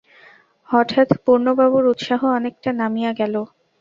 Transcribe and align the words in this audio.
হঠাৎ 0.69 1.09
পূর্ণবাবুর 1.23 1.83
উৎসাহ 1.85 2.21
অনেকটা 2.37 2.69
নামিয়া 2.81 3.11
গেল। 3.13 3.35